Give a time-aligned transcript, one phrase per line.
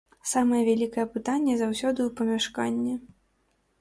[0.29, 2.93] Самае вялікае пытанне заўсёды ў памяшканні.